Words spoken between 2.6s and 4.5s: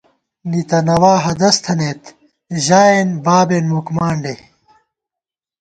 ژائیېن بابېن مُکمانڈے